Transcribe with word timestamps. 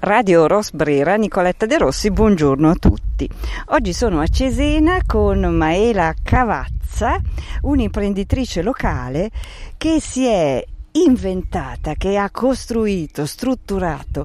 Radio 0.00 0.46
Rosbrera, 0.46 1.16
Nicoletta 1.16 1.66
De 1.66 1.76
Rossi, 1.76 2.12
buongiorno 2.12 2.70
a 2.70 2.74
tutti. 2.76 3.28
Oggi 3.70 3.92
sono 3.92 4.20
a 4.20 4.28
Cesena 4.28 4.98
con 5.04 5.40
Maela 5.40 6.14
Cavazza, 6.22 7.20
un'imprenditrice 7.62 8.62
locale 8.62 9.30
che 9.76 9.98
si 10.00 10.24
è 10.24 10.64
inventata, 10.92 11.94
che 11.94 12.16
ha 12.16 12.30
costruito, 12.30 13.26
strutturato 13.26 14.24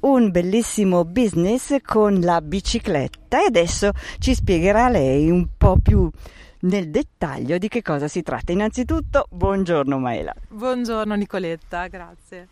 un 0.00 0.30
bellissimo 0.30 1.06
business 1.06 1.76
con 1.82 2.20
la 2.20 2.42
bicicletta 2.42 3.40
e 3.40 3.46
adesso 3.46 3.92
ci 4.18 4.34
spiegherà 4.34 4.90
lei 4.90 5.30
un 5.30 5.48
po' 5.56 5.78
più 5.82 6.06
nel 6.60 6.90
dettaglio 6.90 7.56
di 7.56 7.68
che 7.68 7.80
cosa 7.80 8.08
si 8.08 8.22
tratta. 8.22 8.52
Innanzitutto, 8.52 9.26
buongiorno 9.30 9.98
Maela. 9.98 10.34
Buongiorno 10.48 11.14
Nicoletta, 11.14 11.86
grazie. 11.86 12.48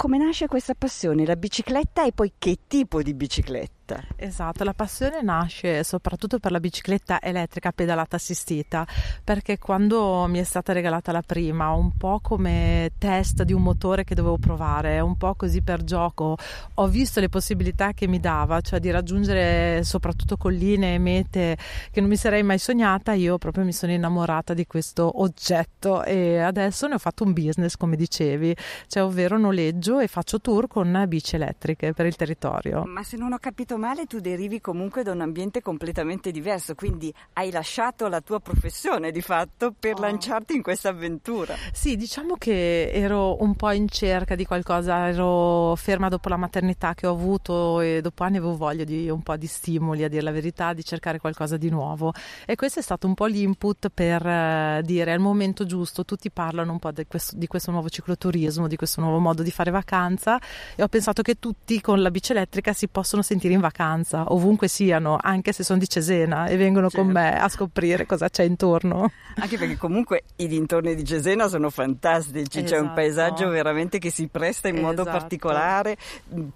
Come 0.00 0.16
nasce 0.16 0.46
questa 0.46 0.72
passione? 0.74 1.26
La 1.26 1.36
bicicletta 1.36 2.06
e 2.06 2.12
poi 2.12 2.32
che 2.38 2.60
tipo 2.66 3.02
di 3.02 3.12
bicicletta? 3.12 3.79
Esatto, 4.16 4.64
la 4.64 4.74
passione 4.74 5.22
nasce 5.22 5.82
soprattutto 5.84 6.38
per 6.38 6.52
la 6.52 6.60
bicicletta 6.60 7.20
elettrica 7.20 7.72
pedalata 7.72 8.16
assistita, 8.16 8.86
perché 9.22 9.58
quando 9.58 10.26
mi 10.28 10.38
è 10.38 10.44
stata 10.44 10.72
regalata 10.72 11.12
la 11.12 11.22
prima, 11.22 11.70
un 11.70 11.96
po' 11.96 12.20
come 12.22 12.92
test 12.98 13.42
di 13.42 13.52
un 13.52 13.62
motore 13.62 14.04
che 14.04 14.14
dovevo 14.14 14.38
provare, 14.38 15.00
un 15.00 15.16
po' 15.16 15.34
così 15.34 15.62
per 15.62 15.84
gioco, 15.84 16.36
ho 16.74 16.86
visto 16.88 17.20
le 17.20 17.28
possibilità 17.28 17.92
che 17.92 18.06
mi 18.06 18.20
dava, 18.20 18.60
cioè 18.60 18.80
di 18.80 18.90
raggiungere 18.90 19.82
soprattutto 19.84 20.36
colline 20.36 20.94
e 20.94 20.98
mete 20.98 21.56
che 21.90 22.00
non 22.00 22.08
mi 22.08 22.16
sarei 22.16 22.42
mai 22.42 22.58
sognata, 22.58 23.12
io 23.12 23.38
proprio 23.38 23.64
mi 23.64 23.72
sono 23.72 23.92
innamorata 23.92 24.54
di 24.54 24.66
questo 24.66 25.20
oggetto 25.20 26.04
e 26.04 26.38
adesso 26.38 26.86
ne 26.86 26.94
ho 26.94 26.98
fatto 26.98 27.24
un 27.24 27.32
business, 27.32 27.76
come 27.76 27.96
dicevi, 27.96 28.54
cioè 28.86 29.02
ovvero 29.02 29.38
noleggio 29.38 29.98
e 29.98 30.06
faccio 30.06 30.40
tour 30.40 30.66
con 30.66 31.04
bici 31.08 31.36
elettriche 31.36 31.92
per 31.92 32.06
il 32.06 32.16
territorio. 32.16 32.84
Ma 32.86 33.02
se 33.02 33.16
non 33.16 33.32
ho 33.32 33.38
capito 33.38 33.76
male 33.80 34.04
tu 34.04 34.20
derivi 34.20 34.60
comunque 34.60 35.02
da 35.02 35.10
un 35.10 35.22
ambiente 35.22 35.62
completamente 35.62 36.30
diverso, 36.30 36.74
quindi 36.74 37.12
hai 37.32 37.50
lasciato 37.50 38.06
la 38.08 38.20
tua 38.20 38.38
professione 38.38 39.10
di 39.10 39.22
fatto 39.22 39.74
per 39.76 39.94
oh. 39.96 40.00
lanciarti 40.02 40.54
in 40.54 40.62
questa 40.62 40.90
avventura. 40.90 41.56
Sì, 41.72 41.96
diciamo 41.96 42.36
che 42.36 42.90
ero 42.92 43.42
un 43.42 43.56
po' 43.56 43.70
in 43.70 43.88
cerca 43.88 44.36
di 44.36 44.44
qualcosa, 44.44 45.08
ero 45.08 45.74
ferma 45.76 46.08
dopo 46.08 46.28
la 46.28 46.36
maternità 46.36 46.94
che 46.94 47.06
ho 47.06 47.12
avuto 47.12 47.80
e 47.80 48.00
dopo 48.02 48.22
anni 48.22 48.36
avevo 48.36 48.56
voglia 48.56 48.84
di 48.84 49.08
un 49.08 49.22
po' 49.22 49.36
di 49.36 49.46
stimoli, 49.46 50.04
a 50.04 50.08
dire 50.08 50.22
la 50.22 50.30
verità, 50.30 50.74
di 50.74 50.84
cercare 50.84 51.18
qualcosa 51.18 51.56
di 51.56 51.70
nuovo 51.70 52.12
e 52.44 52.54
questo 52.56 52.80
è 52.80 52.82
stato 52.82 53.06
un 53.06 53.14
po' 53.14 53.26
l'input 53.26 53.88
per 53.88 54.24
uh, 54.24 54.82
dire 54.82 55.12
al 55.12 55.20
momento 55.20 55.64
giusto, 55.64 56.04
tutti 56.04 56.30
parlano 56.30 56.72
un 56.72 56.78
po' 56.78 56.92
di 56.92 57.06
questo, 57.06 57.34
di 57.34 57.46
questo 57.46 57.70
nuovo 57.70 57.88
cicloturismo, 57.88 58.68
di 58.68 58.76
questo 58.76 59.00
nuovo 59.00 59.18
modo 59.18 59.42
di 59.42 59.50
fare 59.50 59.70
vacanza 59.70 60.38
e 60.76 60.82
ho 60.82 60.88
pensato 60.88 61.22
che 61.22 61.38
tutti 61.38 61.80
con 61.80 62.02
la 62.02 62.10
bici 62.10 62.32
elettrica 62.32 62.74
si 62.74 62.86
possono 62.86 63.22
sentire 63.22 63.54
in 63.54 63.60
vacanza 63.60 63.68
vacanza, 63.70 64.32
ovunque 64.32 64.68
siano, 64.68 65.16
anche 65.20 65.52
se 65.52 65.62
sono 65.62 65.78
di 65.78 65.88
Cesena 65.88 66.46
e 66.46 66.56
vengono 66.56 66.90
certo. 66.90 67.04
con 67.04 67.14
me 67.14 67.38
a 67.40 67.48
scoprire 67.48 68.04
cosa 68.04 68.28
c'è 68.28 68.42
intorno. 68.42 69.10
Anche 69.36 69.56
perché 69.56 69.76
comunque 69.76 70.24
i 70.36 70.48
dintorni 70.48 70.94
di 70.94 71.04
Cesena 71.04 71.48
sono 71.48 71.70
fantastici, 71.70 72.58
esatto. 72.58 72.64
c'è 72.64 72.78
un 72.78 72.84
esatto. 72.84 72.94
paesaggio 72.94 73.48
veramente 73.48 73.98
che 73.98 74.10
si 74.10 74.26
presta 74.26 74.68
in 74.68 74.80
modo 74.80 75.02
esatto. 75.02 75.18
particolare, 75.18 75.96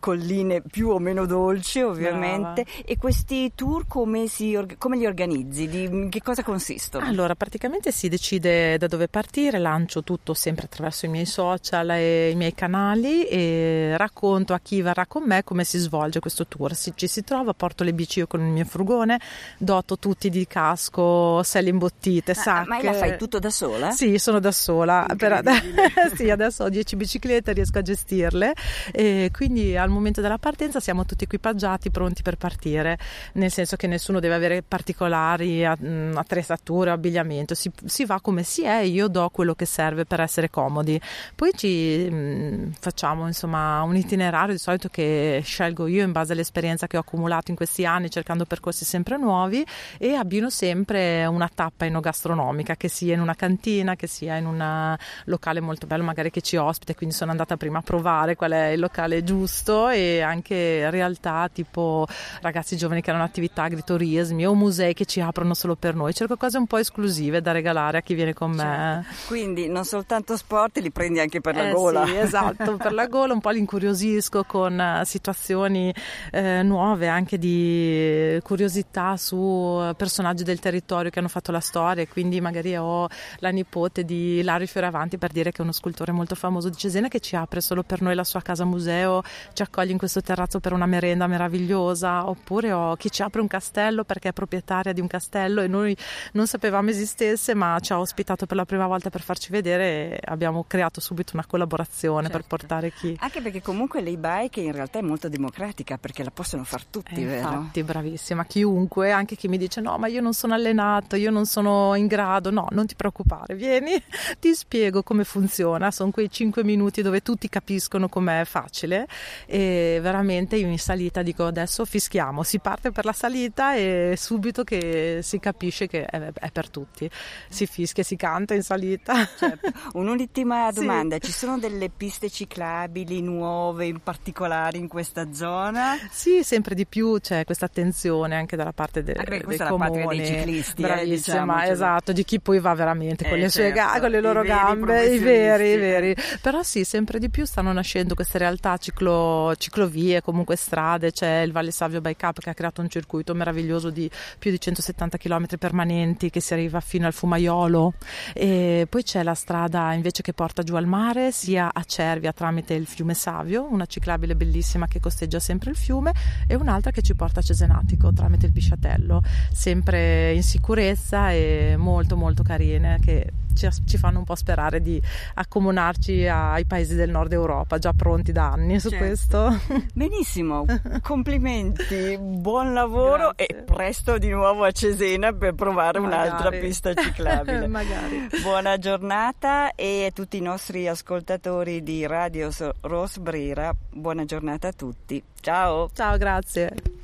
colline 0.00 0.60
più 0.60 0.90
o 0.90 0.98
meno 0.98 1.24
dolci 1.24 1.80
ovviamente. 1.80 2.64
Brava. 2.64 2.84
E 2.84 2.98
questi 2.98 3.52
tour 3.54 3.86
come, 3.86 4.26
si, 4.26 4.58
come 4.76 4.96
li 4.96 5.06
organizzi? 5.06 5.68
Di 5.68 6.08
che 6.10 6.20
cosa 6.20 6.42
consistono? 6.42 7.06
Allora, 7.06 7.34
praticamente 7.34 7.92
si 7.92 8.08
decide 8.08 8.76
da 8.76 8.86
dove 8.86 9.08
partire, 9.08 9.58
lancio 9.58 10.02
tutto 10.02 10.34
sempre 10.34 10.64
attraverso 10.64 11.06
i 11.06 11.08
miei 11.08 11.26
social 11.26 11.90
e 11.90 12.30
i 12.30 12.34
miei 12.34 12.54
canali 12.54 13.26
e 13.26 13.94
racconto 13.96 14.52
a 14.52 14.60
chi 14.60 14.82
verrà 14.82 15.06
con 15.06 15.22
me 15.24 15.44
come 15.44 15.64
si 15.64 15.78
svolge 15.78 16.20
questo 16.20 16.46
tour. 16.46 16.74
Si, 16.74 16.92
ci 16.94 17.06
si 17.06 17.22
trova, 17.22 17.52
porto 17.52 17.84
le 17.84 17.92
bici 17.92 18.20
io 18.20 18.26
con 18.26 18.40
il 18.40 18.50
mio 18.50 18.64
furgone, 18.64 19.20
doto 19.58 19.98
tutti 19.98 20.30
di 20.30 20.46
casco, 20.46 21.42
selle 21.42 21.70
imbottite, 21.70 22.34
sacche. 22.34 22.68
Ma, 22.68 22.76
ma 22.76 22.82
la 22.82 22.92
fai 22.92 23.18
tutto 23.18 23.38
da 23.38 23.50
sola? 23.50 23.90
Sì, 23.90 24.18
sono 24.18 24.38
da 24.38 24.52
sola. 24.52 25.06
Per, 25.16 25.42
sì, 26.14 26.30
adesso 26.30 26.64
ho 26.64 26.68
10 26.68 26.96
biciclette, 26.96 27.52
riesco 27.52 27.78
a 27.78 27.82
gestirle 27.82 28.54
e 28.92 29.30
quindi 29.32 29.76
al 29.76 29.88
momento 29.90 30.20
della 30.20 30.38
partenza 30.38 30.80
siamo 30.80 31.04
tutti 31.04 31.24
equipaggiati, 31.24 31.90
pronti 31.90 32.22
per 32.22 32.36
partire, 32.36 32.98
nel 33.34 33.50
senso 33.50 33.76
che 33.76 33.86
nessuno 33.86 34.20
deve 34.20 34.34
avere 34.34 34.62
particolari 34.62 35.64
attrezzature 35.64 36.90
o 36.90 36.92
abbigliamento, 36.92 37.54
si, 37.54 37.70
si 37.84 38.04
va 38.04 38.20
come 38.20 38.42
si 38.42 38.62
è, 38.62 38.78
io 38.80 39.08
do 39.08 39.28
quello 39.30 39.54
che 39.54 39.66
serve 39.66 40.04
per 40.04 40.20
essere 40.20 40.50
comodi. 40.50 41.00
Poi 41.34 41.50
ci 41.54 42.08
mh, 42.10 42.74
facciamo 42.80 43.26
insomma 43.26 43.82
un 43.82 43.96
itinerario 43.96 44.54
di 44.54 44.60
solito 44.60 44.88
che 44.88 45.40
scelgo 45.44 45.86
io 45.86 46.02
in 46.02 46.12
base 46.12 46.32
all'esperienza 46.32 46.83
che 46.86 46.96
ho 46.96 47.00
accumulato 47.00 47.50
in 47.50 47.56
questi 47.56 47.84
anni 47.84 48.10
cercando 48.10 48.44
percorsi 48.44 48.84
sempre 48.84 49.16
nuovi 49.16 49.64
e 49.98 50.14
abbino 50.14 50.50
sempre 50.50 51.24
una 51.26 51.50
tappa 51.52 51.84
enogastronomica, 51.84 52.76
che 52.76 52.88
sia 52.88 53.14
in 53.14 53.20
una 53.20 53.34
cantina, 53.34 53.96
che 53.96 54.06
sia 54.06 54.36
in 54.36 54.46
un 54.46 54.96
locale 55.24 55.60
molto 55.60 55.86
bello, 55.86 56.04
magari 56.04 56.30
che 56.30 56.40
ci 56.40 56.56
ospita, 56.56 56.94
quindi 56.94 57.14
sono 57.14 57.30
andata 57.30 57.56
prima 57.56 57.78
a 57.78 57.82
provare 57.82 58.36
qual 58.36 58.52
è 58.52 58.66
il 58.68 58.80
locale 58.80 59.24
giusto 59.24 59.88
e 59.88 60.20
anche 60.20 60.90
realtà 60.90 61.48
tipo 61.52 62.06
ragazzi 62.40 62.76
giovani 62.76 63.00
che 63.00 63.10
hanno 63.10 63.22
attività 63.22 63.64
agriturismi 63.64 64.46
o 64.46 64.54
musei 64.54 64.94
che 64.94 65.04
ci 65.04 65.20
aprono 65.20 65.54
solo 65.54 65.76
per 65.76 65.94
noi. 65.94 66.14
Cerco 66.14 66.36
cose 66.36 66.58
un 66.58 66.66
po' 66.66 66.78
esclusive 66.78 67.40
da 67.40 67.52
regalare 67.52 67.98
a 67.98 68.00
chi 68.00 68.14
viene 68.14 68.32
con 68.32 68.50
me. 68.52 69.04
Certo. 69.08 69.26
Quindi 69.26 69.68
non 69.68 69.84
soltanto 69.84 70.36
sport, 70.36 70.78
li 70.78 70.90
prendi 70.90 71.20
anche 71.20 71.40
per 71.40 71.56
la 71.56 71.68
eh 71.68 71.72
gola. 71.72 72.06
Sì, 72.06 72.16
esatto, 72.16 72.76
per 72.76 72.92
la 72.92 73.06
gola 73.06 73.32
un 73.32 73.40
po' 73.40 73.50
li 73.50 73.58
incuriosisco 73.58 74.44
con 74.44 75.02
situazioni 75.04 75.94
eh, 76.30 76.62
nuove 76.62 76.73
nuove, 76.74 77.06
anche 77.06 77.38
di 77.38 78.36
curiosità 78.42 79.16
su 79.16 79.92
personaggi 79.96 80.42
del 80.42 80.58
territorio 80.58 81.08
che 81.08 81.20
hanno 81.20 81.28
fatto 81.28 81.52
la 81.52 81.60
storia, 81.60 82.04
quindi 82.08 82.40
magari 82.40 82.76
ho 82.76 83.06
la 83.38 83.50
nipote 83.50 84.04
di 84.04 84.42
Lario 84.42 84.66
Fioravanti 84.66 85.16
per 85.16 85.30
dire 85.30 85.52
che 85.52 85.58
è 85.58 85.62
uno 85.62 85.70
scultore 85.70 86.10
molto 86.10 86.34
famoso 86.34 86.68
di 86.68 86.76
Cesena 86.76 87.06
che 87.06 87.20
ci 87.20 87.36
apre 87.36 87.60
solo 87.60 87.84
per 87.84 88.02
noi 88.02 88.16
la 88.16 88.24
sua 88.24 88.42
casa 88.42 88.64
museo, 88.64 89.22
ci 89.52 89.62
accoglie 89.62 89.92
in 89.92 89.98
questo 89.98 90.20
terrazzo 90.20 90.58
per 90.58 90.72
una 90.72 90.86
merenda 90.86 91.28
meravigliosa, 91.28 92.28
oppure 92.28 92.72
ho 92.72 92.96
chi 92.96 93.08
ci 93.08 93.22
apre 93.22 93.40
un 93.40 93.46
castello 93.46 94.02
perché 94.02 94.30
è 94.30 94.32
proprietaria 94.32 94.92
di 94.92 95.00
un 95.00 95.06
castello 95.06 95.60
e 95.60 95.68
noi 95.68 95.96
non 96.32 96.48
sapevamo 96.48 96.90
esistesse, 96.90 97.54
ma 97.54 97.78
ci 97.80 97.92
ha 97.92 98.00
ospitato 98.00 98.46
per 98.46 98.56
la 98.56 98.64
prima 98.64 98.88
volta 98.88 99.10
per 99.10 99.20
farci 99.20 99.52
vedere 99.52 100.18
e 100.18 100.20
abbiamo 100.24 100.64
creato 100.66 101.00
subito 101.00 101.32
una 101.34 101.46
collaborazione 101.46 102.28
certo. 102.28 102.36
per 102.36 102.46
portare 102.46 102.90
chi. 102.90 103.16
Anche 103.20 103.40
perché 103.40 103.62
comunque 103.62 104.00
l'e-bike 104.00 104.60
in 104.60 104.72
realtà 104.72 104.98
è 104.98 105.02
molto 105.02 105.28
democratica 105.28 105.98
perché 105.98 106.24
la 106.24 106.32
possono 106.32 106.63
fare 106.64 106.74
far 106.74 106.84
tutti, 106.84 107.22
eh, 107.22 107.24
vero? 107.24 107.52
Infatti, 107.52 107.82
bravissima. 107.82 108.44
Chiunque, 108.44 109.10
anche 109.12 109.36
chi 109.36 109.48
mi 109.48 109.58
dice 109.58 109.80
no, 109.80 109.96
ma 109.98 110.08
io 110.08 110.20
non 110.20 110.34
sono 110.34 110.54
allenato, 110.54 111.16
io 111.16 111.30
non 111.30 111.46
sono 111.46 111.94
in 111.94 112.06
grado. 112.06 112.50
No, 112.50 112.66
non 112.70 112.86
ti 112.86 112.94
preoccupare, 112.94 113.54
vieni, 113.54 113.90
ti 114.40 114.54
spiego 114.54 115.02
come 115.02 115.24
funziona. 115.24 115.90
Sono 115.90 116.10
quei 116.10 116.30
5 116.30 116.64
minuti 116.64 117.02
dove 117.02 117.22
tutti 117.22 117.48
capiscono 117.48 118.08
com'è 118.08 118.44
facile 118.44 119.06
e 119.46 119.98
veramente 120.00 120.56
io 120.56 120.66
in 120.66 120.78
salita 120.78 121.22
dico 121.22 121.46
adesso 121.46 121.84
fischiamo, 121.84 122.42
si 122.42 122.58
parte 122.58 122.90
per 122.90 123.04
la 123.04 123.12
salita 123.12 123.74
e 123.74 124.14
subito 124.16 124.64
che 124.64 125.20
si 125.22 125.38
capisce 125.38 125.86
che 125.86 126.04
è, 126.04 126.32
è 126.32 126.50
per 126.50 126.68
tutti. 126.68 127.08
Si 127.48 127.66
fischia, 127.66 128.02
si 128.02 128.16
canta 128.16 128.54
in 128.54 128.62
salita. 128.62 129.28
Certo. 129.36 129.70
Un'ultima 129.98 130.70
domanda, 130.72 131.16
sì. 131.16 131.26
ci 131.26 131.32
sono 131.32 131.58
delle 131.58 131.88
piste 131.88 132.30
ciclabili 132.30 133.20
nuove 133.20 133.86
in 133.86 134.00
particolare 134.00 134.78
in 134.78 134.88
questa 134.88 135.32
zona? 135.32 135.96
Sì, 136.10 136.42
sempre 136.42 136.53
sempre 136.54 136.74
di 136.76 136.86
più 136.86 137.18
c'è 137.20 137.44
questa 137.44 137.64
attenzione 137.64 138.36
anche 138.36 138.56
dalla 138.56 138.72
parte 138.72 139.02
de, 139.02 139.14
anche 139.14 139.42
dei 139.44 139.58
comuni, 139.58 140.18
dei 140.18 140.26
ciclisti, 140.26 140.82
eh, 140.82 140.86
bravissima, 140.86 141.04
eh, 141.04 141.16
diciamo, 141.16 141.62
esatto, 141.62 142.12
di 142.12 142.24
chi 142.24 142.38
poi 142.38 142.60
va 142.60 142.74
veramente 142.74 143.24
eh, 143.24 143.28
con 143.28 143.38
le 143.38 143.48
sue 143.48 143.72
certo, 143.72 143.92
ga- 143.92 144.00
con 144.00 144.10
le 144.10 144.20
loro 144.20 144.42
i 144.42 144.46
gambe, 144.46 145.06
i 145.06 145.18
veri, 145.18 145.72
i 145.72 145.76
veri. 145.76 146.16
Però 146.40 146.62
sì, 146.62 146.84
sempre 146.84 147.18
di 147.18 147.28
più 147.28 147.44
stanno 147.44 147.72
nascendo 147.72 148.14
queste 148.14 148.38
realtà 148.38 148.76
ciclo, 148.76 149.52
ciclovie, 149.56 150.22
comunque 150.22 150.54
strade, 150.54 151.10
c'è 151.10 151.40
il 151.40 151.50
Valle 151.50 151.72
Savio 151.72 152.00
Bike 152.00 152.24
Up 152.24 152.38
che 152.40 152.50
ha 152.50 152.54
creato 152.54 152.80
un 152.80 152.88
circuito 152.88 153.34
meraviglioso 153.34 153.90
di 153.90 154.08
più 154.38 154.52
di 154.52 154.60
170 154.60 155.18
km 155.18 155.46
permanenti 155.58 156.30
che 156.30 156.40
si 156.40 156.52
arriva 156.52 156.78
fino 156.80 157.06
al 157.06 157.12
Fumaiolo. 157.12 157.94
E 158.32 158.86
poi 158.88 159.02
c'è 159.02 159.24
la 159.24 159.34
strada 159.34 159.92
invece 159.92 160.22
che 160.22 160.32
porta 160.32 160.62
giù 160.62 160.76
al 160.76 160.86
mare 160.86 161.32
sia 161.32 161.70
a 161.72 161.82
Cervia 161.82 162.32
tramite 162.32 162.74
il 162.74 162.86
fiume 162.86 163.14
Savio, 163.14 163.66
una 163.68 163.86
ciclabile 163.86 164.36
bellissima 164.36 164.86
che 164.86 165.00
costeggia 165.00 165.40
sempre 165.40 165.70
il 165.70 165.76
fiume 165.76 166.12
e 166.46 166.54
un'altra 166.54 166.90
che 166.90 167.02
ci 167.02 167.14
porta 167.14 167.40
a 167.40 167.42
Cesenatico 167.42 168.12
tramite 168.12 168.46
il 168.46 168.52
Pisciatello, 168.52 169.22
sempre 169.52 170.32
in 170.32 170.42
sicurezza 170.42 171.32
e 171.32 171.74
molto 171.76 172.16
molto 172.16 172.42
carine 172.42 172.98
che 173.00 173.32
ci, 173.54 173.68
ci, 173.86 173.96
fanno 173.96 174.18
un 174.18 174.24
po' 174.24 174.34
sperare 174.34 174.80
di 174.80 175.00
accomunarci 175.34 176.26
ai 176.26 176.64
paesi 176.64 176.94
del 176.94 177.10
nord 177.10 177.32
Europa, 177.32 177.78
già 177.78 177.92
pronti 177.92 178.32
da 178.32 178.50
anni 178.50 178.80
su 178.80 178.90
certo. 178.90 179.04
questo. 179.04 179.60
Benissimo, 179.94 180.64
complimenti, 181.02 182.18
buon 182.18 182.72
lavoro 182.74 183.32
Grazie. 183.34 183.46
e 183.46 183.62
presto 183.62 184.18
di 184.18 184.28
nuovo 184.28 184.64
a 184.64 184.70
Cesena 184.70 185.32
per 185.32 185.54
provare 185.54 185.98
Magari. 185.98 186.28
un'altra 186.28 186.50
pista 186.50 186.94
ciclabile. 186.94 187.66
Magari. 187.68 188.28
Buona 188.42 188.78
giornata 188.78 189.74
e 189.74 190.06
a 190.06 190.10
tutti 190.10 190.36
i 190.36 190.40
nostri 190.40 190.88
ascoltatori 190.88 191.82
di 191.82 192.06
Radio 192.06 192.50
Rosbrera, 192.80 193.74
buona 193.90 194.24
giornata 194.24 194.68
a 194.68 194.72
tutti. 194.72 195.22
Ciao. 195.40 195.90
Ciao, 195.92 196.16
grazie. 196.16 197.02